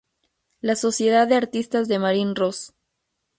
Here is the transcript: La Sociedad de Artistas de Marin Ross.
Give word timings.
La 0.61 0.75
Sociedad 0.75 1.27
de 1.27 1.35
Artistas 1.35 1.87
de 1.87 1.99
Marin 1.99 2.35
Ross. 2.35 2.73